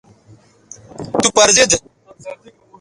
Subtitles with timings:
[1.21, 1.71] تو پر زید